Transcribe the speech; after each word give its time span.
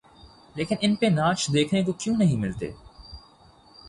لیکن 0.55 0.75
ان 0.81 0.95
پہ 0.95 1.05
ناچ 1.05 1.47
دیکھنے 1.53 1.83
کو 1.83 1.91
کیوں 1.91 2.15
نہیں 2.17 2.37
ملتے؟ 2.37 2.71